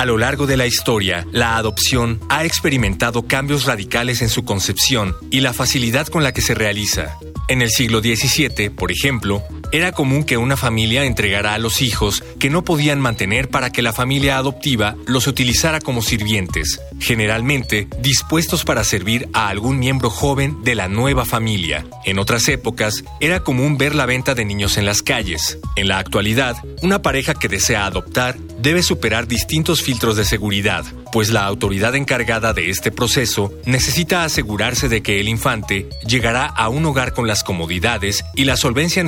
[0.00, 5.14] A lo largo de la historia, la adopción ha experimentado cambios radicales en su concepción
[5.30, 7.18] y la facilidad con la que se realiza.
[7.48, 12.22] En el siglo XVII, por ejemplo, era común que una familia entregara a los hijos
[12.38, 18.64] que no podían mantener para que la familia adoptiva los utilizara como sirvientes, generalmente dispuestos
[18.64, 21.86] para servir a algún miembro joven de la nueva familia.
[22.04, 25.58] En otras épocas, era común ver la venta de niños en las calles.
[25.76, 31.30] En la actualidad, una pareja que desea adoptar debe superar distintos filtros de seguridad, pues
[31.30, 36.84] la autoridad encargada de este proceso necesita asegurarse de que el infante llegará a un
[36.84, 39.02] hogar con las comodidades y la solvencia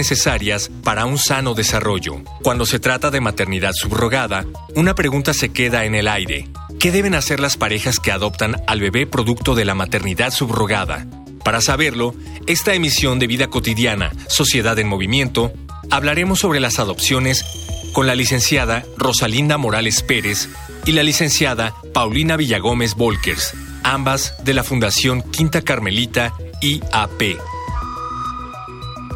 [0.84, 2.22] para un sano desarrollo.
[2.42, 6.48] Cuando se trata de maternidad subrogada, una pregunta se queda en el aire.
[6.78, 11.06] ¿Qué deben hacer las parejas que adoptan al bebé producto de la maternidad subrogada?
[11.44, 12.14] Para saberlo,
[12.46, 15.52] esta emisión de Vida Cotidiana, Sociedad en Movimiento,
[15.90, 17.44] hablaremos sobre las adopciones
[17.92, 20.48] con la licenciada Rosalinda Morales Pérez
[20.84, 27.51] y la licenciada Paulina Villagómez Volkers, ambas de la Fundación Quinta Carmelita IAP.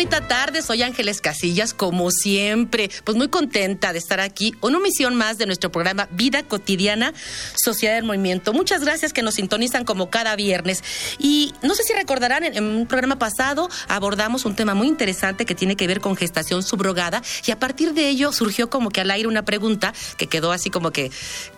[0.00, 5.16] Bonita tarde, soy Ángeles Casillas, como siempre, pues muy contenta de estar aquí, una misión
[5.16, 7.12] más de nuestro programa Vida Cotidiana,
[7.54, 8.52] Sociedad del Movimiento.
[8.52, 10.84] Muchas gracias que nos sintonizan como cada viernes.
[11.18, 15.56] Y no sé si recordarán, en, un programa pasado abordamos un tema muy interesante que
[15.56, 19.10] tiene que ver con gestación subrogada y a partir de ello surgió como que al
[19.10, 21.10] aire una pregunta que quedó así como que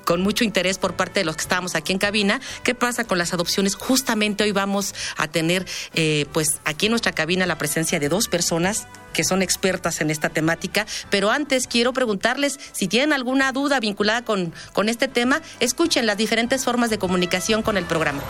[0.05, 2.41] con mucho interés por parte de los que estábamos aquí en cabina.
[2.65, 3.75] ¿Qué pasa con las adopciones?
[3.75, 8.29] Justamente hoy vamos a tener, eh, pues aquí en nuestra cabina la presencia de dos
[8.29, 13.81] personas que son expertas en esta temática, pero antes quiero preguntarles si tienen alguna duda
[13.81, 18.23] vinculada con, con este tema, escuchen las diferentes formas de comunicación con el programa.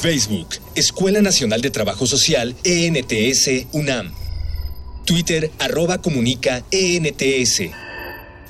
[0.00, 4.12] Facebook, Escuela Nacional de Trabajo Social, ENTS, UNAM.
[5.04, 7.62] Twitter, arroba comunica, ENTS.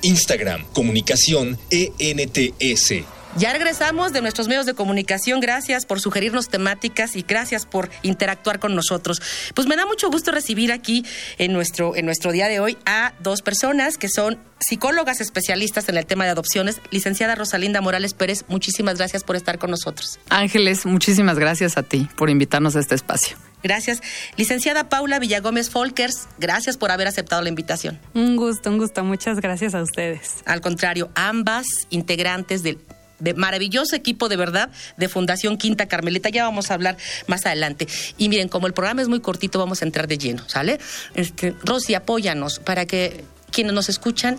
[0.03, 3.19] Instagram, comunicación, ENTS.
[3.36, 5.41] Ya regresamos de nuestros medios de comunicación.
[5.41, 9.22] Gracias por sugerirnos temáticas y gracias por interactuar con nosotros.
[9.54, 11.04] Pues me da mucho gusto recibir aquí
[11.38, 15.96] en nuestro, en nuestro día de hoy a dos personas que son psicólogas especialistas en
[15.96, 16.80] el tema de adopciones.
[16.91, 20.18] Licenciada Rosalinda Morales Pérez, muchísimas gracias por estar con nosotros.
[20.28, 23.36] Ángeles, muchísimas gracias a ti por invitarnos a este espacio.
[23.62, 24.00] Gracias.
[24.36, 28.00] Licenciada Paula Villagómez Folkers, gracias por haber aceptado la invitación.
[28.14, 29.04] Un gusto, un gusto.
[29.04, 30.36] Muchas gracias a ustedes.
[30.47, 32.78] Al contrario, ambas integrantes del
[33.20, 36.28] de maravilloso equipo de verdad de Fundación Quinta Carmelita.
[36.28, 37.86] Ya vamos a hablar más adelante.
[38.19, 40.78] Y miren, como el programa es muy cortito, vamos a entrar de lleno, ¿sale?
[41.14, 44.38] Este, Rosy, apóyanos para que quienes nos escuchan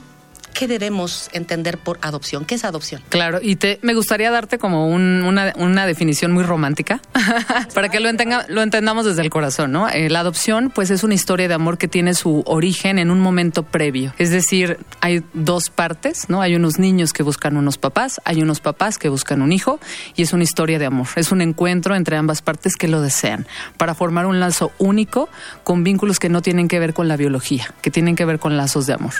[0.53, 2.45] ¿qué debemos entender por adopción?
[2.45, 3.01] ¿Qué es adopción?
[3.09, 7.01] Claro, y te, me gustaría darte como una, una, definición muy romántica
[7.73, 8.09] para que lo,
[8.47, 9.89] lo entendamos desde el corazón, ¿no?
[9.89, 13.19] Eh, la adopción, pues, es una historia de amor que tiene su origen en un
[13.19, 14.13] momento previo.
[14.17, 16.41] Es decir, hay dos partes, ¿no?
[16.41, 19.79] Hay unos niños que buscan unos papás, hay unos papás que buscan un hijo,
[20.15, 21.07] y es una historia de amor.
[21.15, 23.47] Es un encuentro entre ambas partes que lo desean
[23.77, 25.29] para formar un lazo único
[25.63, 28.57] con vínculos que no tienen que ver con la biología, que tienen que ver con
[28.57, 29.13] lazos de amor.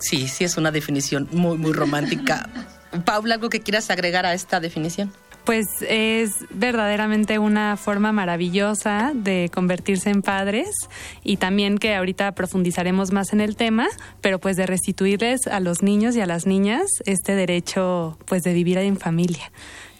[0.00, 2.48] Sí, sí es una definición muy, muy romántica.
[3.04, 5.12] Paula, ¿algo que quieras agregar a esta definición?
[5.44, 10.68] Pues es verdaderamente una forma maravillosa de convertirse en padres
[11.24, 13.88] y también que ahorita profundizaremos más en el tema,
[14.20, 18.52] pero pues de restituirles a los niños y a las niñas este derecho pues de
[18.52, 19.50] vivir en familia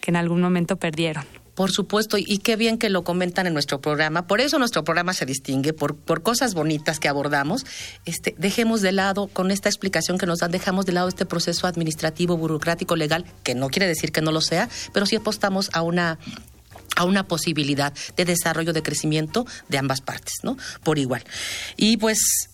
[0.01, 1.25] que en algún momento perdieron.
[1.61, 4.27] Por supuesto, y qué bien que lo comentan en nuestro programa.
[4.27, 7.67] Por eso nuestro programa se distingue, por, por cosas bonitas que abordamos.
[8.07, 11.67] Este, dejemos de lado, con esta explicación que nos dan, dejamos de lado este proceso
[11.67, 15.83] administrativo, burocrático, legal, que no quiere decir que no lo sea, pero sí apostamos a
[15.83, 16.19] una
[16.97, 20.57] a una posibilidad de desarrollo, de crecimiento de ambas partes, ¿no?
[20.83, 21.25] Por igual.
[21.77, 22.49] Y pues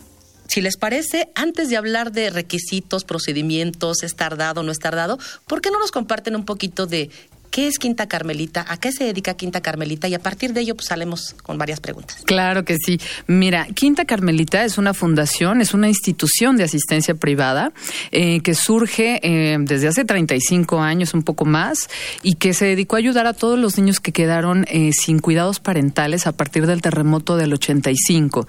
[0.49, 5.61] si les parece, antes de hablar de requisitos, procedimientos, es tardado, no es tardado, ¿por
[5.61, 7.11] qué no nos comparten un poquito de
[7.51, 10.75] qué es Quinta Carmelita, a qué se dedica Quinta Carmelita y a partir de ello
[10.75, 12.23] pues salemos con varias preguntas.
[12.25, 13.01] Claro que sí.
[13.27, 17.73] Mira, Quinta Carmelita es una fundación, es una institución de asistencia privada
[18.11, 21.89] eh, que surge eh, desde hace 35 años, un poco más,
[22.23, 25.61] y que se dedicó a ayudar a todos los niños que quedaron eh, sin cuidados
[25.61, 28.47] parentales a partir del terremoto del 85.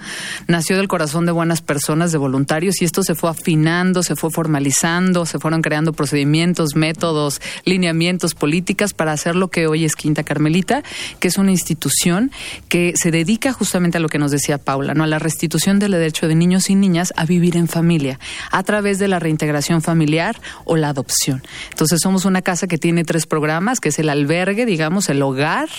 [0.48, 4.32] Nació del corazón de buenas personas, de voluntarios, y esto se fue afinando, se fue
[4.32, 10.24] formalizando, se fueron creando procedimientos, métodos, lineamientos, políticas para hacer lo que hoy es Quinta
[10.24, 10.84] Carmelita,
[11.20, 12.32] que es una institución
[12.70, 15.04] que se dedica justamente a lo que nos decía Paula, ¿no?
[15.04, 18.20] A la restitución del derecho de niños y niñas a vivir en familia,
[18.52, 21.44] a través de la reintegración familiar o la adopción.
[21.70, 25.70] Entonces somos una casa que tiene tres programas, que es el albergue, digamos, el hogar,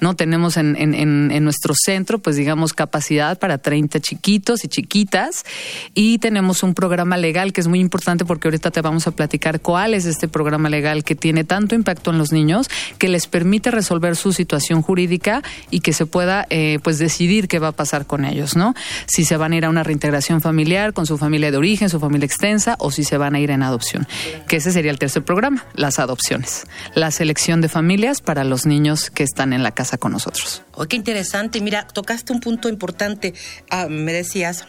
[0.00, 0.16] ¿no?
[0.16, 5.44] Tenemos en, en, en nuestro centro, pues digamos, capacidad para 30 chiquitos y chiquitas,
[5.94, 9.60] y tenemos un programa legal que es muy importante porque ahorita te vamos a platicar
[9.60, 12.37] cuál es este programa legal que tiene tanto impacto en los niños
[12.98, 17.58] que les permite resolver su situación jurídica y que se pueda eh, pues decidir qué
[17.58, 18.74] va a pasar con ellos, ¿no?
[19.06, 22.00] Si se van a ir a una reintegración familiar con su familia de origen, su
[22.00, 24.06] familia extensa o si se van a ir en adopción.
[24.46, 26.66] Que ese sería el tercer programa, las adopciones.
[26.94, 30.62] La selección de familias para los niños que están en la casa con nosotros.
[30.74, 31.60] Oh, qué interesante.
[31.60, 33.34] Mira, tocaste un punto importante.
[33.70, 34.66] Ah, me decías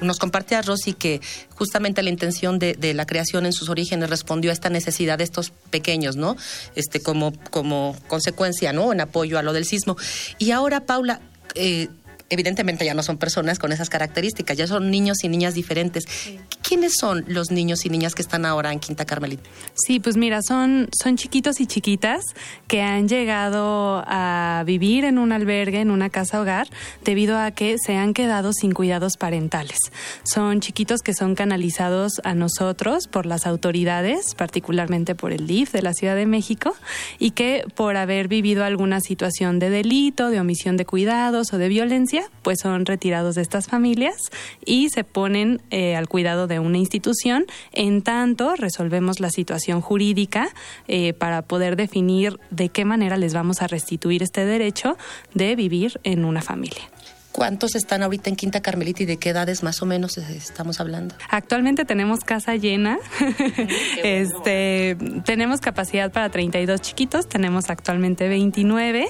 [0.00, 1.20] nos compartía Rosy que
[1.54, 5.24] justamente la intención de, de, la creación en sus orígenes respondió a esta necesidad de
[5.24, 6.36] estos pequeños, ¿no?
[6.74, 8.92] Este, como, como consecuencia, ¿no?
[8.92, 9.96] En apoyo a lo del sismo.
[10.38, 11.20] Y ahora, Paula,
[11.54, 11.88] eh,
[12.30, 16.04] evidentemente ya no son personas con esas características, ya son niños y niñas diferentes.
[16.08, 16.38] Sí.
[16.62, 19.48] ¿Quiénes son los niños y niñas que están ahora en Quinta Carmelita?
[19.74, 22.24] Sí, pues mira, son, son chiquitos y chiquitas
[22.66, 26.68] que han llegado a vivir en un albergue, en una casa hogar,
[27.04, 29.78] debido a que se han quedado sin cuidados parentales.
[30.24, 35.82] Son chiquitos que son canalizados a nosotros por las autoridades, particularmente por el DIF de
[35.82, 36.74] la Ciudad de México,
[37.18, 41.68] y que por haber vivido alguna situación de delito, de omisión de cuidados o de
[41.68, 44.30] violencia, pues son retirados de estas familias
[44.64, 47.46] y se ponen eh, al cuidado de una institución.
[47.72, 50.48] En tanto, resolvemos la situación jurídica
[50.88, 54.96] eh, para poder definir de qué manera les vamos a restituir este derecho
[55.34, 56.93] de vivir en una familia.
[57.34, 61.16] ¿Cuántos están ahorita en Quinta Carmelita y de qué edades más o menos estamos hablando?
[61.28, 63.00] Actualmente tenemos casa llena.
[64.04, 69.08] este, tenemos capacidad para 32 chiquitos, tenemos actualmente 29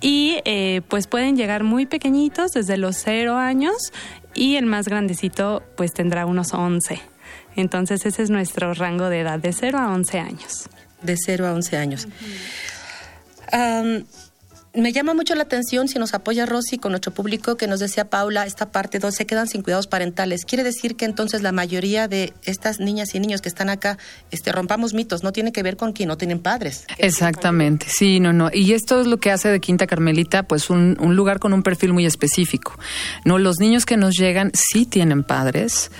[0.00, 3.92] y eh, pues pueden llegar muy pequeñitos, desde los 0 años
[4.34, 7.00] y el más grandecito pues tendrá unos 11.
[7.54, 10.68] Entonces ese es nuestro rango de edad, de 0 a 11 años.
[11.02, 12.06] De 0 a 11 años.
[12.06, 12.10] Uh
[13.52, 14.00] -huh.
[14.00, 14.29] um,
[14.72, 18.08] me llama mucho la atención si nos apoya Rosy con nuestro público que nos decía
[18.08, 20.44] Paula, esta parte donde se quedan sin cuidados parentales.
[20.44, 23.98] Quiere decir que entonces la mayoría de estas niñas y niños que están acá,
[24.30, 26.84] este, rompamos mitos, no tiene que ver con quien no tienen padres.
[26.98, 28.50] Exactamente, sí, no, no.
[28.52, 31.62] Y esto es lo que hace de Quinta Carmelita, pues un, un lugar con un
[31.64, 32.78] perfil muy específico.
[33.24, 35.90] No, los niños que nos llegan sí tienen padres,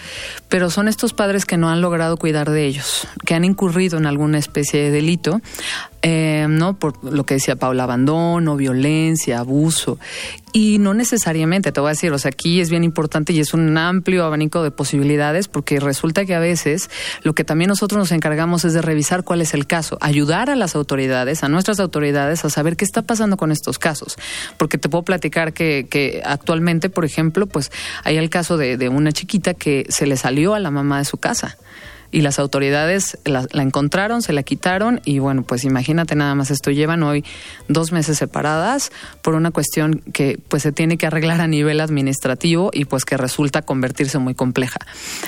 [0.49, 4.07] pero son estos padres que no han logrado cuidar de ellos, que han incurrido en
[4.07, 5.41] alguna especie de delito.
[6.02, 9.99] Eh, no por lo que decía Paula, abandono, violencia, abuso.
[10.52, 13.52] Y no necesariamente, te voy a decir, o sea, aquí es bien importante y es
[13.52, 16.91] un amplio abanico de posibilidades porque resulta que a veces
[17.23, 20.56] lo que también nosotros nos encargamos es de revisar cuál es el caso, ayudar a
[20.56, 24.17] las autoridades, a nuestras autoridades a saber qué está pasando con estos casos.
[24.56, 27.70] Porque te puedo platicar que, que actualmente, por ejemplo, pues
[28.05, 31.05] hay el caso de, de una chiquita que se le salió a la mamá de
[31.05, 31.58] su casa
[32.11, 36.71] y las autoridades la, encontraron, se la quitaron y bueno, pues imagínate nada más esto,
[36.71, 37.25] llevan hoy
[37.69, 42.71] dos meses separadas por una cuestión que pues se tiene que arreglar a nivel administrativo
[42.73, 44.79] y pues que resulta convertirse muy compleja.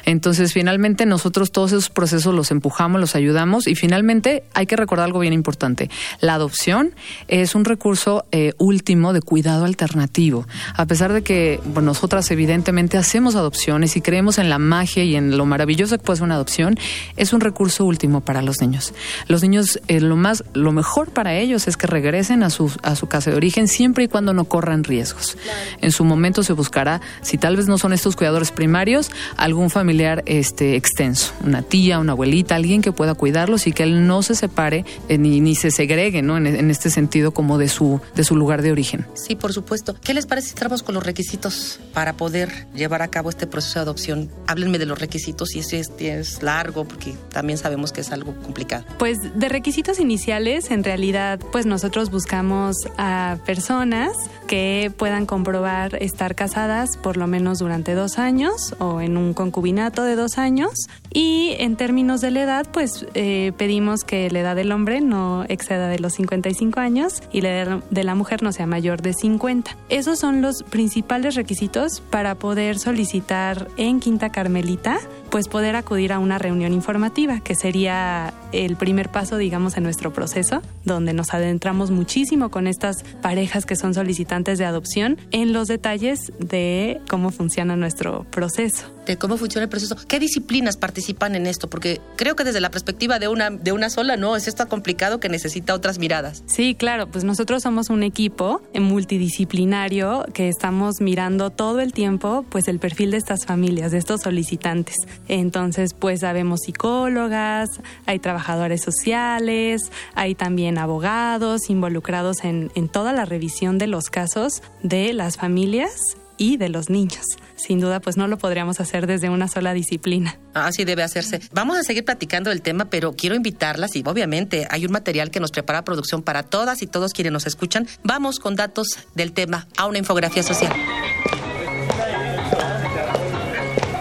[0.04, 5.06] Entonces finalmente nosotros todos esos procesos los empujamos, los ayudamos y finalmente hay que recordar
[5.06, 6.94] algo bien importante, la adopción
[7.28, 13.34] es un recurso eh, último de cuidado alternativo, a pesar de que nosotras evidentemente hacemos
[13.34, 16.71] adopciones y creemos en la magia y en lo maravilloso que puede ser una adopción,
[17.16, 18.94] es un recurso último para los niños.
[19.28, 22.96] Los niños, eh, lo más, lo mejor para ellos es que regresen a su, a
[22.96, 25.36] su casa de origen siempre y cuando no corran riesgos.
[25.80, 30.22] En su momento se buscará, si tal vez no son estos cuidadores primarios, algún familiar
[30.26, 34.34] este, extenso, una tía, una abuelita, alguien que pueda cuidarlos y que él no se
[34.34, 36.36] separe eh, ni, ni se segregue, ¿no?
[36.36, 39.06] En, en, este sentido como de su, de su lugar de origen.
[39.14, 39.94] Sí, por supuesto.
[40.02, 43.78] ¿Qué les parece si entramos con los requisitos para poder llevar a cabo este proceso
[43.78, 44.30] de adopción?
[44.46, 48.12] Háblenme de los requisitos y si es, es la largo porque también sabemos que es
[48.12, 48.84] algo complicado.
[48.98, 54.12] Pues de requisitos iniciales, en realidad, pues nosotros buscamos a personas
[54.46, 60.04] que puedan comprobar estar casadas por lo menos durante dos años o en un concubinato
[60.04, 60.70] de dos años
[61.14, 65.44] Y en términos de la edad, pues eh, pedimos que la edad del hombre no
[65.48, 69.12] exceda de los 55 años y la edad de la mujer no sea mayor de
[69.12, 69.76] 50.
[69.88, 74.98] Esos son los principales requisitos para poder solicitar en Quinta Carmelita,
[75.30, 80.12] pues poder acudir a una reunión informativa, que sería el primer paso, digamos, en nuestro
[80.12, 85.68] proceso, donde nos adentramos muchísimo con estas parejas que son solicitantes de adopción en los
[85.68, 89.96] detalles de cómo funciona nuestro proceso cómo funciona el proceso.
[90.08, 91.68] ¿Qué disciplinas participan en esto?
[91.68, 95.20] Porque creo que desde la perspectiva de una, de una sola, no, es esto complicado
[95.20, 96.42] que necesita otras miradas.
[96.46, 102.68] Sí, claro, pues nosotros somos un equipo multidisciplinario que estamos mirando todo el tiempo pues
[102.68, 104.96] el perfil de estas familias, de estos solicitantes.
[105.28, 107.68] Entonces, pues sabemos psicólogas,
[108.06, 114.62] hay trabajadores sociales, hay también abogados involucrados en, en toda la revisión de los casos
[114.82, 117.24] de las familias y de los niños.
[117.54, 120.40] Sin duda, pues no lo podríamos hacer desde una sola disciplina.
[120.54, 121.40] Así debe hacerse.
[121.52, 125.38] Vamos a seguir platicando del tema, pero quiero invitarlas y obviamente hay un material que
[125.38, 127.86] nos prepara producción para todas y todos quienes nos escuchan.
[128.02, 130.72] Vamos con datos del tema a una infografía social.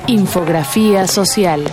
[0.08, 1.64] Infografía social.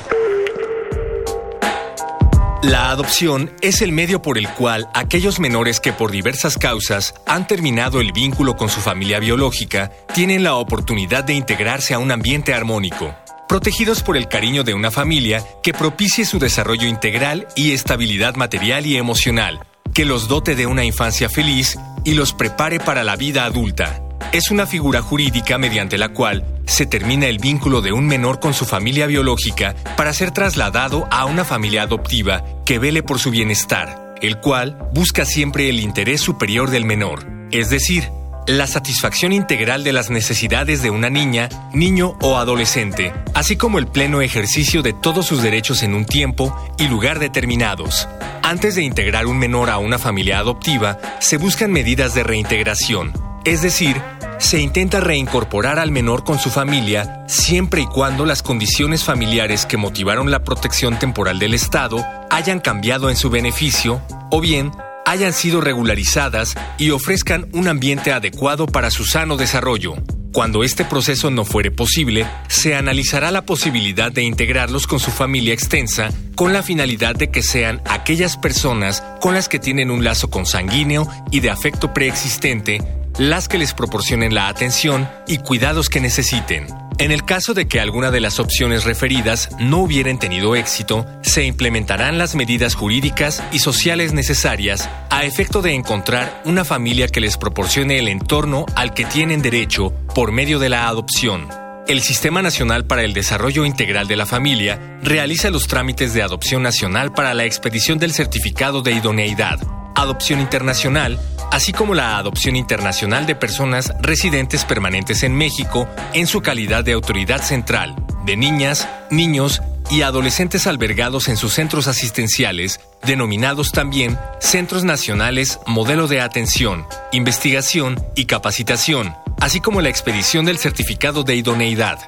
[2.63, 7.47] La adopción es el medio por el cual aquellos menores que por diversas causas han
[7.47, 12.53] terminado el vínculo con su familia biológica tienen la oportunidad de integrarse a un ambiente
[12.53, 13.15] armónico,
[13.49, 18.87] protegidos por el cariño de una familia que propicie su desarrollo integral y estabilidad material
[18.87, 19.61] y emocional,
[19.95, 24.51] que los dote de una infancia feliz y los prepare para la vida adulta es
[24.51, 28.65] una figura jurídica mediante la cual se termina el vínculo de un menor con su
[28.65, 34.39] familia biológica para ser trasladado a una familia adoptiva que vele por su bienestar, el
[34.39, 38.11] cual busca siempre el interés superior del menor, es decir,
[38.49, 43.87] la satisfacción integral de las necesidades de una niña, niño o adolescente, así como el
[43.87, 48.09] pleno ejercicio de todos sus derechos en un tiempo y lugar determinados.
[48.43, 53.13] Antes de integrar un menor a una familia adoptiva, se buscan medidas de reintegración,
[53.49, 53.97] es decir,
[54.39, 59.79] se intenta reincorporar al menor con su familia siempre y cuando las condiciones familiares que
[59.79, 64.71] motivaron la protección temporal del Estado hayan cambiado en su beneficio o bien
[65.07, 69.95] hayan sido regularizadas y ofrezcan un ambiente adecuado para su sano desarrollo.
[70.35, 75.55] Cuando este proceso no fuere posible, se analizará la posibilidad de integrarlos con su familia
[75.55, 80.29] extensa con la finalidad de que sean aquellas personas con las que tienen un lazo
[80.29, 82.83] consanguíneo y de afecto preexistente
[83.19, 86.67] las que les proporcionen la atención y cuidados que necesiten.
[86.99, 91.45] En el caso de que alguna de las opciones referidas no hubieran tenido éxito, se
[91.45, 97.37] implementarán las medidas jurídicas y sociales necesarias a efecto de encontrar una familia que les
[97.37, 101.49] proporcione el entorno al que tienen derecho por medio de la adopción.
[101.87, 106.63] El Sistema Nacional para el Desarrollo Integral de la Familia realiza los trámites de adopción
[106.63, 109.59] nacional para la expedición del certificado de idoneidad,
[110.01, 111.19] adopción internacional,
[111.51, 116.93] así como la adopción internacional de personas residentes permanentes en México en su calidad de
[116.93, 124.85] autoridad central, de niñas, niños y adolescentes albergados en sus centros asistenciales, denominados también Centros
[124.85, 131.99] Nacionales Modelo de Atención, Investigación y Capacitación, así como la expedición del certificado de idoneidad.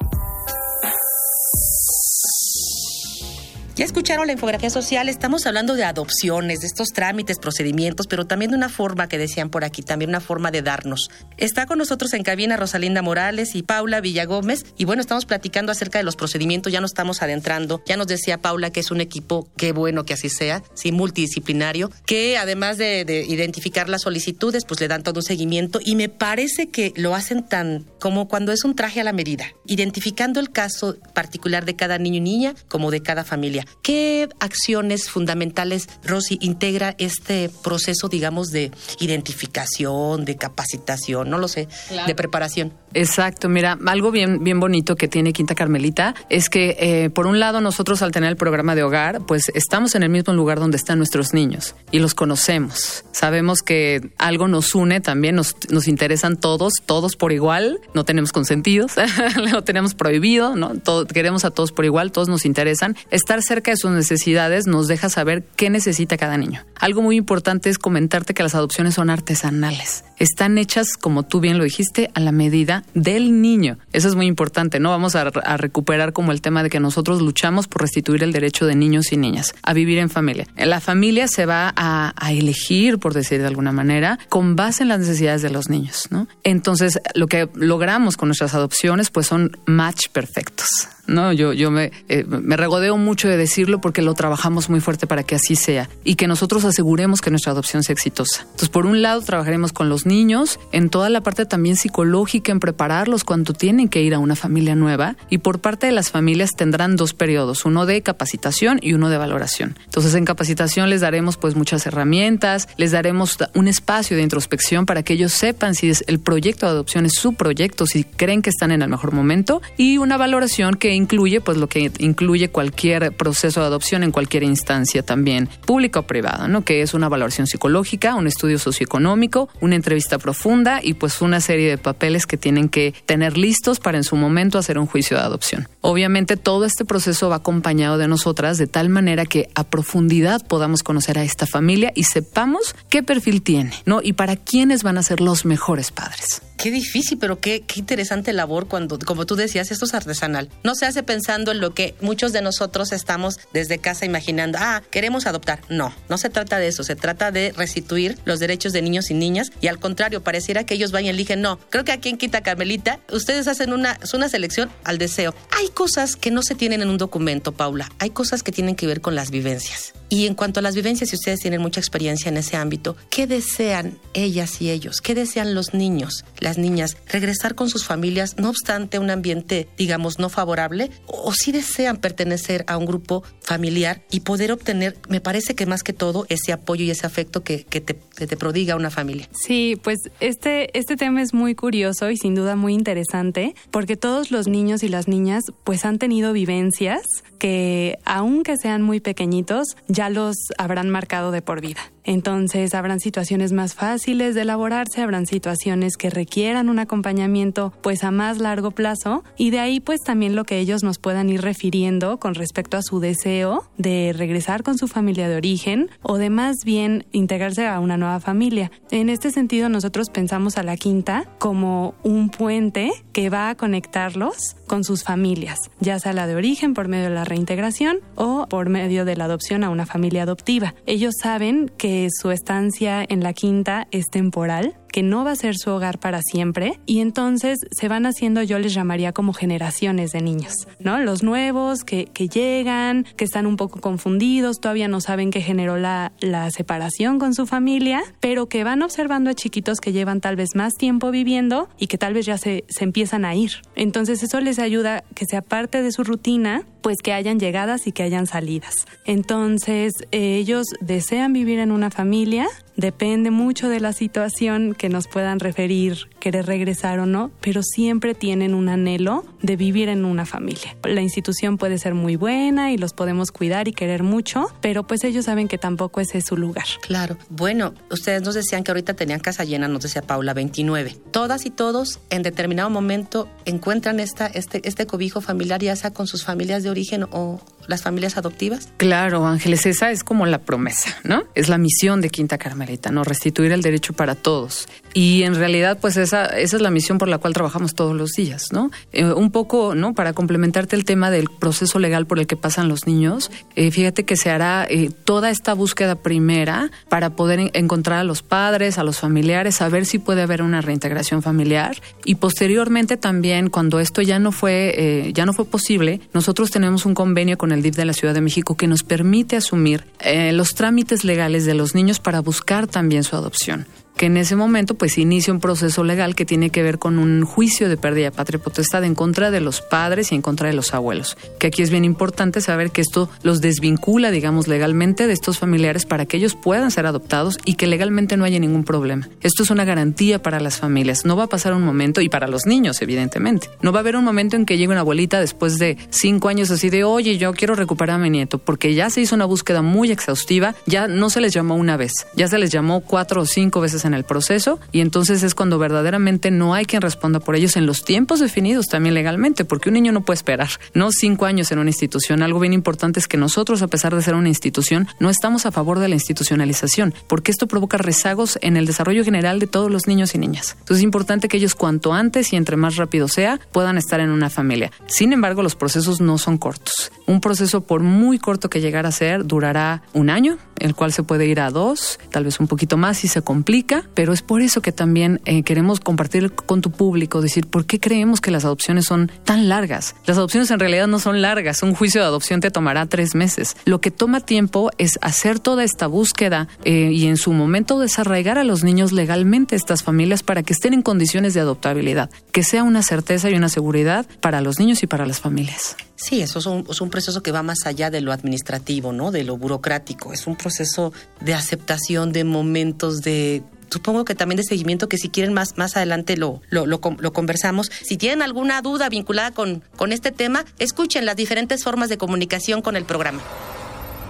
[3.81, 8.51] Ya escucharon la infografía social, estamos hablando de adopciones, de estos trámites, procedimientos, pero también
[8.51, 11.09] de una forma que decían por aquí, también una forma de darnos.
[11.39, 15.97] Está con nosotros en cabina Rosalinda Morales y Paula Villagómez, y bueno, estamos platicando acerca
[15.97, 19.49] de los procedimientos, ya nos estamos adentrando, ya nos decía Paula que es un equipo,
[19.57, 24.79] qué bueno que así sea, sí, multidisciplinario, que además de, de identificar las solicitudes, pues
[24.83, 28.63] le dan todo un seguimiento, y me parece que lo hacen tan como cuando es
[28.63, 32.91] un traje a la medida, identificando el caso particular de cada niño y niña como
[32.91, 33.65] de cada familia.
[33.83, 41.69] ¿Qué acciones fundamentales, Rosy, integra este proceso, digamos, de identificación, de capacitación, no lo sé,
[42.07, 42.73] de preparación?
[42.93, 47.39] Exacto, mira, algo bien, bien bonito que tiene Quinta Carmelita es que, eh, por un
[47.39, 50.77] lado, nosotros al tener el programa de hogar, pues estamos en el mismo lugar donde
[50.77, 53.05] están nuestros niños y los conocemos.
[53.13, 58.33] Sabemos que algo nos une también, nos, nos interesan todos, todos por igual, no tenemos
[58.33, 58.93] consentidos,
[59.53, 60.73] lo tenemos prohibido, ¿no?
[61.13, 62.97] queremos a todos por igual, todos nos interesan.
[63.11, 66.65] Estar cerca de sus necesidades nos deja saber qué necesita cada niño.
[66.77, 70.05] Algo muy importante es comentarte que las adopciones son artesanales.
[70.19, 73.79] Están hechas, como tú bien lo dijiste, a la medida del niño.
[73.93, 74.91] Eso es muy importante, ¿no?
[74.91, 78.75] Vamos a, recuperar como el tema de que nosotros luchamos por restituir el derecho de
[78.75, 80.47] niños y niñas a vivir en familia.
[80.57, 84.89] La familia se va a, a elegir, por decir de alguna manera, con base en
[84.89, 86.29] las necesidades de los niños, ¿no?
[86.45, 90.89] Entonces, lo que logramos con nuestras adopciones, pues son match perfectos.
[91.11, 91.33] ¿No?
[91.33, 95.23] Yo, yo me, eh, me regodeo mucho de decirlo porque lo trabajamos muy fuerte para
[95.23, 98.43] que así sea y que nosotros aseguremos que nuestra adopción sea exitosa.
[98.43, 102.61] Entonces, por un lado, trabajaremos con los niños en toda la parte también psicológica, en
[102.61, 106.51] prepararlos cuando tienen que ir a una familia nueva y por parte de las familias
[106.57, 109.77] tendrán dos periodos, uno de capacitación y uno de valoración.
[109.85, 115.03] Entonces, en capacitación les daremos pues muchas herramientas, les daremos un espacio de introspección para
[115.03, 118.71] que ellos sepan si el proyecto de adopción es su proyecto, si creen que están
[118.71, 123.61] en el mejor momento y una valoración que incluye pues lo que incluye cualquier proceso
[123.61, 126.63] de adopción en cualquier instancia también, pública o privada, ¿no?
[126.65, 131.69] Que es una valoración psicológica, un estudio socioeconómico, una entrevista profunda y pues una serie
[131.69, 135.23] de papeles que tienen que tener listos para en su momento hacer un juicio de
[135.23, 135.69] adopción.
[135.83, 140.83] Obviamente todo este proceso va acompañado de nosotras de tal manera que a profundidad podamos
[140.83, 144.01] conocer a esta familia y sepamos qué perfil tiene, ¿no?
[144.03, 146.43] Y para quiénes van a ser los mejores padres.
[146.61, 150.51] Qué difícil, pero qué, qué interesante labor cuando, como tú decías, esto es artesanal.
[150.63, 154.83] No se hace pensando en lo que muchos de nosotros estamos desde casa imaginando, ah,
[154.91, 155.61] queremos adoptar.
[155.71, 159.15] No, no se trata de eso, se trata de restituir los derechos de niños y
[159.15, 162.19] niñas y al contrario, pareciera que ellos van y eligen, no, creo que aquí en
[162.19, 165.35] Quita Carmelita ustedes hacen una, una selección al deseo.
[165.71, 168.89] Hay cosas que no se tienen en un documento, Paula, hay cosas que tienen que
[168.89, 169.93] ver con las vivencias.
[170.11, 173.29] Y en cuanto a las vivencias, si ustedes tienen mucha experiencia en ese ámbito, ¿qué
[173.29, 175.01] desean ellas y ellos?
[175.01, 176.97] ¿Qué desean los niños, las niñas?
[177.07, 180.91] ¿Regresar con sus familias, no obstante un ambiente, digamos, no favorable?
[181.07, 185.85] ¿O si desean pertenecer a un grupo familiar y poder obtener, me parece que más
[185.85, 189.29] que todo, ese apoyo y ese afecto que, que, te, que te prodiga una familia?
[189.33, 194.33] Sí, pues este, este tema es muy curioso y sin duda muy interesante, porque todos
[194.33, 197.03] los niños y las niñas pues han tenido vivencias
[197.39, 201.81] que, aunque sean muy pequeñitos, ya los habrán marcado de por vida.
[202.05, 208.11] Entonces habrán situaciones más fáciles de elaborarse, habrán situaciones que requieran un acompañamiento pues a
[208.11, 212.19] más largo plazo y de ahí pues también lo que ellos nos puedan ir refiriendo
[212.19, 216.57] con respecto a su deseo de regresar con su familia de origen o de más
[216.65, 218.71] bien integrarse a una nueva familia.
[218.91, 224.57] En este sentido nosotros pensamos a la quinta como un puente que va a conectarlos
[224.67, 228.69] con sus familias, ya sea la de origen por medio de la reintegración o por
[228.69, 230.75] medio de la adopción a una familia adoptiva.
[230.87, 235.57] Ellos saben que su estancia en la quinta es temporal, que no va a ser
[235.57, 240.21] su hogar para siempre y entonces se van haciendo, yo les llamaría como generaciones de
[240.23, 240.99] niños, ¿no?
[240.99, 245.77] Los nuevos que, que llegan, que están un poco confundidos, todavía no saben qué generó
[245.77, 250.37] la, la separación con su familia, pero que van observando a chiquitos que llevan tal
[250.37, 253.53] vez más tiempo viviendo y que tal vez ya se, se empiezan a ir.
[253.75, 257.93] Entonces eso les ayuda que sea parte de su rutina, pues que hayan llegadas y
[257.93, 258.87] que hayan salidas.
[259.05, 262.47] Entonces eh, ellos desean vivir en una familia,
[262.81, 268.15] depende mucho de la situación que nos puedan referir, querer regresar o no, pero siempre
[268.15, 270.77] tienen un anhelo de vivir en una familia.
[270.83, 275.05] La institución puede ser muy buena y los podemos cuidar y querer mucho, pero pues
[275.05, 276.65] ellos saben que tampoco ese es su lugar.
[276.81, 277.17] Claro.
[277.29, 280.97] Bueno, ustedes nos decían que ahorita tenían casa llena, nos decía Paula, 29.
[281.11, 286.07] Todas y todos en determinado momento encuentran esta, este, este cobijo familiar, ya sea con
[286.07, 288.69] sus familias de origen o las familias adoptivas.
[288.77, 291.25] Claro, Ángeles, esa es como la promesa, ¿no?
[291.35, 293.05] Es la misión de Quinta Carmelita, ¿no?
[293.05, 294.69] Restituir el derecho para todos.
[294.93, 298.11] Y en realidad, pues esa, esa es la misión por la cual trabajamos todos los
[298.13, 298.71] días, ¿no?
[298.93, 299.95] Eh, un poco, ¿no?
[299.95, 304.05] Para complementarte el tema del proceso legal por el que pasan los niños, eh, fíjate
[304.05, 308.79] que se hará eh, toda esta búsqueda primera para poder en encontrar a los padres,
[308.79, 314.03] a los familiares, saber si puede haber una reintegración familiar y posteriormente también cuando esto
[314.03, 317.85] ya no fue ya no fue posible, nosotros tenemos un convenio con el DIF de
[317.85, 319.85] la Ciudad de México que nos permite asumir
[320.33, 323.67] los trámites legales de los niños para buscar también su adopción
[324.01, 327.27] que en ese momento pues inicia un proceso legal que tiene que ver con un
[327.27, 330.55] juicio de pérdida de patria potestad en contra de los padres y en contra de
[330.55, 331.19] los abuelos.
[331.39, 335.85] Que aquí es bien importante saber que esto los desvincula, digamos, legalmente de estos familiares
[335.85, 339.07] para que ellos puedan ser adoptados y que legalmente no haya ningún problema.
[339.21, 341.05] Esto es una garantía para las familias.
[341.05, 343.97] No va a pasar un momento, y para los niños, evidentemente, no va a haber
[343.97, 347.35] un momento en que llegue una abuelita después de cinco años así de, oye, yo
[347.35, 351.11] quiero recuperar a mi nieto, porque ya se hizo una búsqueda muy exhaustiva, ya no
[351.11, 354.05] se les llamó una vez, ya se les llamó cuatro o cinco veces en el
[354.05, 358.21] proceso y entonces es cuando verdaderamente no hay quien responda por ellos en los tiempos
[358.21, 362.23] definidos también legalmente, porque un niño no puede esperar, no cinco años en una institución.
[362.23, 365.53] Algo bien importante es que nosotros, a pesar de ser una institución, no estamos a
[365.53, 369.87] favor de la institucionalización, porque esto provoca rezagos en el desarrollo general de todos los
[369.87, 370.57] niños y niñas.
[370.61, 374.11] Entonces es importante que ellos cuanto antes y entre más rápido sea, puedan estar en
[374.11, 374.71] una familia.
[374.87, 376.93] Sin embargo, los procesos no son cortos.
[377.07, 381.03] Un proceso, por muy corto que llegara a ser, durará un año, el cual se
[381.03, 384.43] puede ir a dos, tal vez un poquito más si se complica pero es por
[384.43, 388.45] eso que también eh, queremos compartir con tu público, decir, ¿por qué creemos que las
[388.45, 389.95] adopciones son tan largas?
[390.07, 393.57] Las adopciones en realidad no son largas, un juicio de adopción te tomará tres meses.
[393.65, 398.39] Lo que toma tiempo es hacer toda esta búsqueda eh, y en su momento desarraigar
[398.39, 402.63] a los niños legalmente estas familias para que estén en condiciones de adoptabilidad, que sea
[402.63, 405.77] una certeza y una seguridad para los niños y para las familias.
[406.01, 409.11] Sí, eso es un, es un, proceso que va más allá de lo administrativo, ¿no?
[409.11, 410.15] De lo burocrático.
[410.15, 415.11] Es un proceso de aceptación de momentos de supongo que también de seguimiento que si
[415.11, 417.71] quieren más, más adelante lo, lo, conversamos.
[417.83, 422.63] Si tienen alguna duda vinculada con, con este tema, escuchen las diferentes formas de comunicación
[422.63, 423.23] con el programa.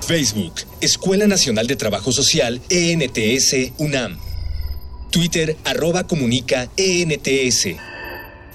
[0.06, 4.18] Facebook, Escuela Nacional de Trabajo Social, ENTS, UNAM.
[5.10, 7.68] Twitter, arroba comunica, ENTS.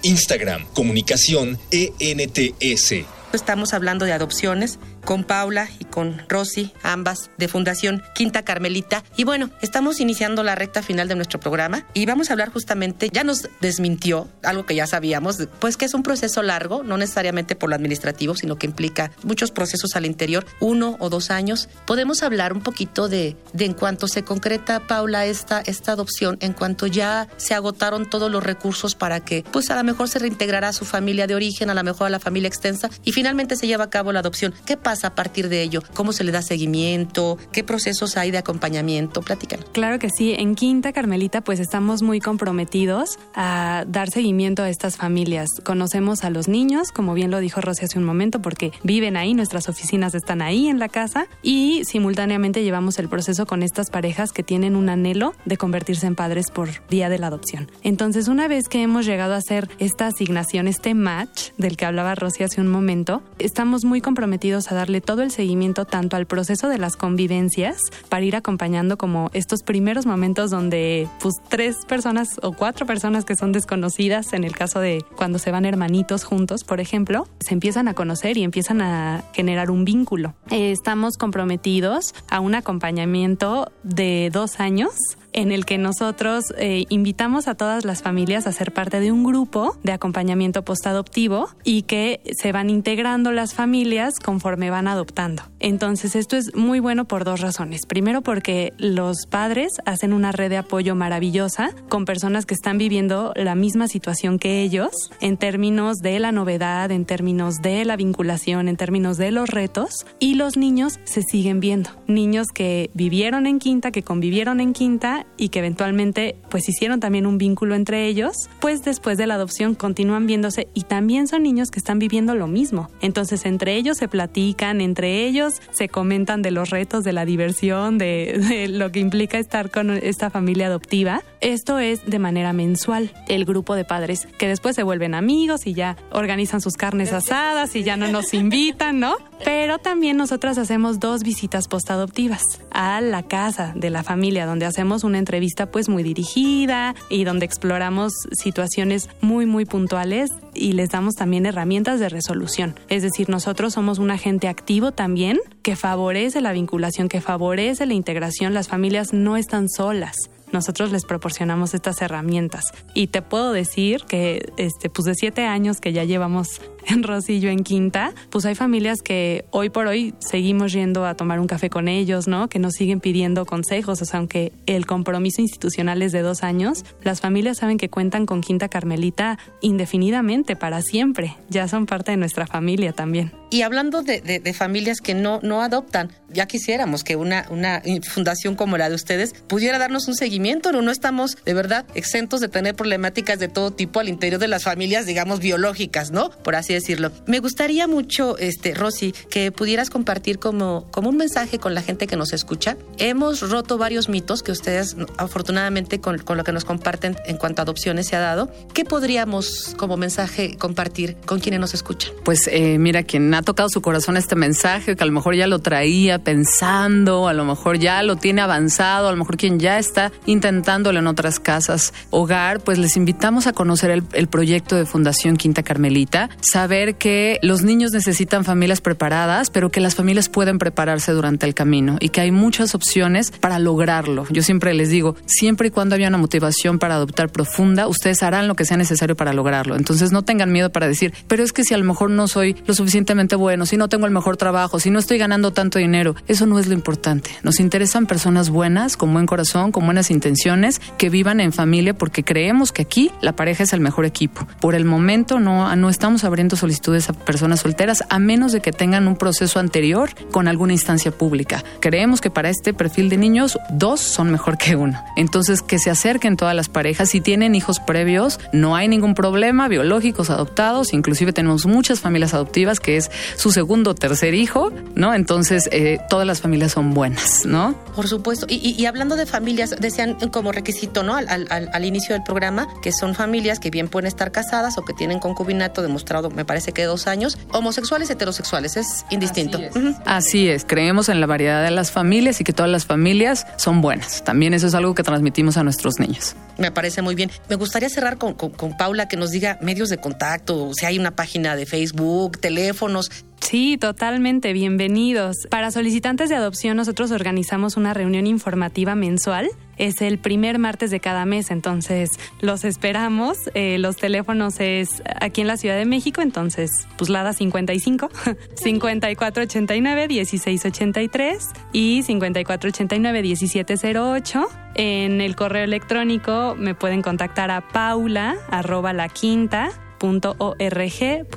[0.02, 3.14] Instagram, comunicación, ENTS.
[3.36, 9.04] Estamos hablando de adopciones con Paula y con Rosy, ambas de Fundación Quinta Carmelita.
[9.15, 13.10] Y bueno, estamos iniciando la recta final de nuestro programa y vamos a hablar justamente,
[13.13, 17.56] ya nos desmintió algo que ya sabíamos, pues que es un proceso largo, no necesariamente
[17.56, 21.70] por lo administrativo, sino que implica muchos procesos al interior, uno o dos años.
[21.86, 26.54] Podemos hablar un poquito de, de en cuanto se concreta, Paula, esta, esta adopción, en
[26.54, 30.70] cuanto ya se agotaron todos los recursos para que, pues a lo mejor se reintegrará
[30.70, 33.68] a su familia de origen, a lo mejor a la familia extensa y finalmente se
[33.68, 34.54] lleva a cabo la adopción.
[34.65, 34.94] ¿Qué pasa?
[35.03, 35.81] A partir de ello?
[35.93, 37.38] ¿Cómo se le da seguimiento?
[37.51, 39.21] ¿Qué procesos hay de acompañamiento?
[39.21, 39.65] Platícanos.
[39.71, 40.34] Claro que sí.
[40.38, 45.49] En Quinta Carmelita, pues estamos muy comprometidos a dar seguimiento a estas familias.
[45.63, 49.34] Conocemos a los niños, como bien lo dijo Rosy hace un momento, porque viven ahí,
[49.34, 54.31] nuestras oficinas están ahí en la casa y simultáneamente llevamos el proceso con estas parejas
[54.31, 57.69] que tienen un anhelo de convertirse en padres por día de la adopción.
[57.84, 62.15] Entonces, una vez que hemos llegado a hacer esta asignación, este match del que hablaba
[62.15, 66.28] Rosy hace un momento, estamos muy comprometidos a dar darle todo el seguimiento tanto al
[66.28, 72.39] proceso de las convivencias para ir acompañando como estos primeros momentos donde pues tres personas
[72.43, 76.63] o cuatro personas que son desconocidas en el caso de cuando se van hermanitos juntos,
[76.63, 80.36] por ejemplo, se empiezan a conocer y empiezan a generar un vínculo.
[80.52, 84.91] Eh, estamos comprometidos a un acompañamiento de dos años
[85.36, 89.26] en el que nosotros eh, invitamos a todas las familias a ser parte de un
[89.26, 95.43] grupo de acompañamiento postadoptivo y que se van integrando las familias conforme van adoptando.
[95.60, 97.86] Entonces esto es muy bueno por dos razones.
[97.86, 103.34] Primero porque los padres hacen una red de apoyo maravillosa con personas que están viviendo
[103.36, 108.69] la misma situación que ellos en términos de la novedad, en términos de la vinculación,
[108.69, 111.89] en términos de los retos y los niños se siguen viendo.
[112.08, 117.26] Niños que vivieron en quinta, que convivieron en quinta y que eventualmente pues hicieron también
[117.26, 121.72] un vínculo entre ellos, pues después de la adopción continúan viéndose y también son niños
[121.72, 122.90] que están viviendo lo mismo.
[123.02, 127.98] Entonces entre ellos se platican, entre ellos se comentan de los retos, de la diversión,
[127.98, 131.24] de, de lo que implica estar con esta familia adoptiva.
[131.42, 135.74] Esto es de manera mensual, el grupo de padres que después se vuelven amigos y
[135.74, 139.16] ya organizan sus carnes asadas y ya no nos invitan, ¿no?
[139.44, 145.04] Pero también nosotras hacemos dos visitas postadoptivas a la casa de la familia donde hacemos
[145.15, 151.15] una entrevista pues muy dirigida y donde exploramos situaciones muy muy puntuales y les damos
[151.15, 152.75] también herramientas de resolución.
[152.89, 157.93] Es decir, nosotros somos un agente activo también que favorece la vinculación, que favorece la
[157.93, 158.54] integración.
[158.54, 160.15] Las familias no están solas
[160.51, 162.71] nosotros les proporcionamos estas herramientas.
[162.93, 167.50] Y te puedo decir que, este, pues de siete años que ya llevamos en Rosillo,
[167.50, 171.69] en Quinta, pues hay familias que hoy por hoy seguimos yendo a tomar un café
[171.69, 172.48] con ellos, ¿no?
[172.48, 176.84] Que nos siguen pidiendo consejos, o sea, aunque el compromiso institucional es de dos años,
[177.04, 181.36] las familias saben que cuentan con Quinta Carmelita indefinidamente, para siempre.
[181.50, 183.32] Ya son parte de nuestra familia también.
[183.50, 188.78] Y hablando de, familias que no, no adoptan, ya quisiéramos que una, una fundación como
[188.78, 190.82] la de ustedes pudiera darnos un seguimiento, ¿no?
[190.82, 194.63] No estamos de verdad exentos de tener problemáticas de todo tipo al interior de las
[194.63, 196.30] familias, digamos, biológicas, ¿no?
[196.30, 197.12] Por así decirlo.
[197.26, 202.08] Me gustaría mucho, este, Rosy, que pudieras compartir como, como un mensaje con la gente
[202.08, 202.78] que nos escucha.
[202.98, 207.62] Hemos roto varios mitos que ustedes, afortunadamente, con, con lo que nos comparten en cuanto
[207.62, 208.52] a adopciones se ha dado.
[208.74, 212.12] ¿Qué podríamos como mensaje compartir con quienes nos escuchan?
[212.24, 215.48] Pues eh, mira, quien ha tocado su corazón este mensaje, que a lo mejor ya
[215.48, 219.80] lo traía pensando, a lo mejor ya lo tiene avanzado, a lo mejor quien ya
[219.80, 225.38] está intentándolo en otras casas hogar, pues les invitamos a conocer el, proyecto de Fundación
[225.38, 226.30] Quinta Carmelita.
[226.65, 231.54] Saber que los niños necesitan familias preparadas, pero que las familias pueden prepararse durante el
[231.54, 234.25] camino y que hay muchas opciones para lograrlo.
[234.32, 238.47] Yo siempre les digo, siempre y cuando haya una motivación para adoptar profunda, ustedes harán
[238.47, 239.75] lo que sea necesario para lograrlo.
[239.75, 242.56] Entonces no tengan miedo para decir, pero es que si a lo mejor no soy
[242.65, 246.15] lo suficientemente bueno, si no tengo el mejor trabajo, si no estoy ganando tanto dinero,
[246.28, 247.30] eso no es lo importante.
[247.43, 252.23] Nos interesan personas buenas, con buen corazón, con buenas intenciones, que vivan en familia porque
[252.23, 254.47] creemos que aquí la pareja es el mejor equipo.
[254.60, 258.72] Por el momento no, no estamos abriendo solicitudes a personas solteras a menos de que
[258.72, 261.63] tengan un proceso anterior con alguna instancia pública.
[261.80, 265.02] Creemos que para este perfil de niños, dos son mejor que uno.
[265.15, 267.10] Entonces, que se acerquen todas las parejas.
[267.10, 272.80] Si tienen hijos previos, no hay ningún problema, biológicos, adoptados, inclusive tenemos muchas familias adoptivas
[272.80, 275.13] que es su segundo o tercer hijo, ¿no?
[275.13, 277.76] Entonces, eh, todas las familias son buenas, ¿no?
[277.96, 278.46] Por supuesto.
[278.50, 281.15] Y, y, hablando de familias, decían como requisito, ¿no?
[281.15, 284.84] Al, al, al, inicio del programa, que son familias que bien pueden estar casadas o
[284.84, 289.58] que tienen concubinato demostrado, me parece que dos años, homosexuales, heterosexuales, es indistinto.
[289.58, 289.95] Así es.
[290.06, 290.65] Así es.
[290.65, 294.24] creemos en la variedad de las familias y que todas las familias son buenas.
[294.24, 296.36] También eso es algo que transmitimos a nuestros niños.
[296.58, 297.32] Me parece muy bien.
[297.50, 301.00] Me gustaría cerrar con, con, con Paula que nos diga medios de contacto, si hay
[301.00, 303.12] una página de Facebook, teléfonos,
[303.47, 304.53] Sí, totalmente.
[304.53, 305.45] Bienvenidos.
[305.51, 309.49] Para solicitantes de adopción nosotros organizamos una reunión informativa mensual.
[309.77, 312.10] Es el primer martes de cada mes, entonces
[312.41, 313.38] los esperamos.
[313.53, 318.10] Eh, los teléfonos es aquí en la Ciudad de México, entonces pues Lada 55,
[318.55, 324.47] 5489 1683 y 5489 1708.
[324.77, 331.36] En el correo electrónico me pueden contactar a paula arroba la quinta .org.mx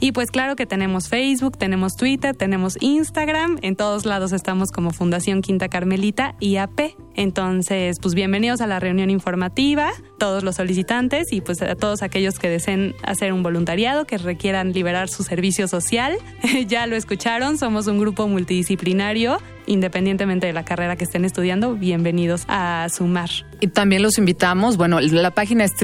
[0.00, 4.90] y pues claro que tenemos Facebook, tenemos Twitter, tenemos Instagram, en todos lados estamos como
[4.90, 6.94] Fundación Quinta Carmelita IAP.
[7.14, 12.38] Entonces, pues bienvenidos a la reunión informativa, todos los solicitantes y pues a todos aquellos
[12.38, 16.16] que deseen hacer un voluntariado, que requieran liberar su servicio social.
[16.66, 22.44] ya lo escucharon, somos un grupo multidisciplinario independientemente de la carrera que estén estudiando, bienvenidos
[22.48, 23.30] a sumar.
[23.60, 25.74] Y también los invitamos, bueno, la página es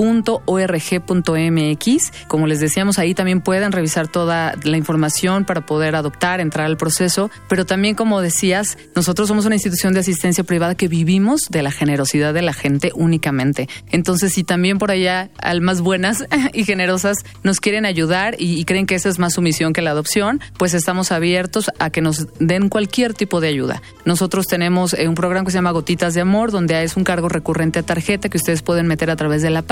[0.00, 2.12] www.laquinta.org.mx.
[2.28, 6.76] Como les decíamos, ahí también pueden revisar toda la información para poder adoptar, entrar al
[6.76, 11.62] proceso, pero también como decías, nosotros somos una institución de asistencia privada que vivimos de
[11.62, 13.68] la generosidad de la gente únicamente.
[13.90, 18.86] Entonces, si también por allá almas buenas y generosas nos quieren ayudar y, y creen
[18.86, 22.26] que esa es más su misión que la adopción, pues estamos abiertos a que nos
[22.38, 23.82] den cualquier tipo de ayuda.
[24.04, 27.28] Nosotros tenemos eh, un programa que se llama Gotitas de Amor, donde es un cargo
[27.28, 29.62] recurrente a tarjeta que ustedes pueden meter a través de la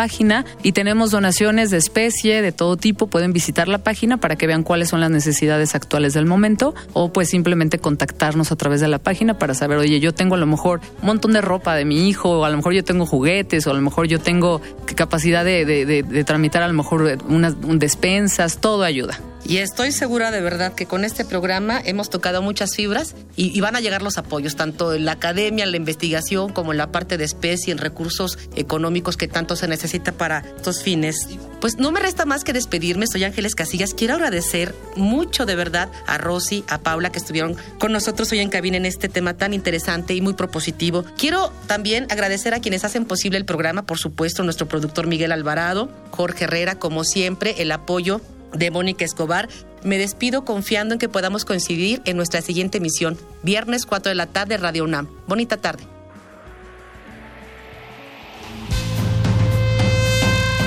[0.62, 3.06] y tenemos donaciones de especie, de todo tipo.
[3.06, 7.12] Pueden visitar la página para que vean cuáles son las necesidades actuales del momento o
[7.12, 10.46] pues simplemente contactarnos a través de la página para saber, oye, yo tengo a lo
[10.46, 13.66] mejor un montón de ropa de mi hijo, o a lo mejor yo tengo juguetes,
[13.66, 14.60] o a lo mejor yo tengo
[14.96, 19.18] capacidad de, de, de, de tramitar a lo mejor unas despensas, todo ayuda.
[19.44, 23.76] Y estoy segura de verdad que con este programa hemos tocado muchas fibras y, van
[23.76, 27.16] a llegar los apoyos, tanto en la academia, en la investigación, como en la parte
[27.16, 31.28] de especie, en recursos económicos que tanto se necesita para estos fines.
[31.60, 33.94] Pues no me resta más que despedirme, soy Ángeles Casillas.
[33.94, 38.50] Quiero agradecer mucho de verdad a Rosy, a Paula, que estuvieron con nosotros hoy en
[38.50, 41.04] cabina en este tema tan interesante y muy propositivo.
[41.16, 45.90] Quiero también agradecer a quienes hacen posible el programa, por supuesto, nuestro productor Miguel Alvarado,
[46.10, 48.20] Jorge Herrera, como siempre, el apoyo
[48.52, 49.48] de Mónica Escobar.
[49.82, 54.26] Me despido confiando en que podamos coincidir en nuestra siguiente emisión, viernes 4 de la
[54.26, 55.08] tarde, Radio UNAM.
[55.26, 55.84] Bonita tarde.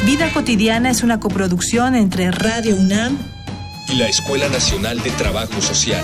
[0.06, 3.17] Vida cotidiana es una coproducción entre Radio UNAM
[3.88, 6.04] y la Escuela Nacional de Trabajo Social.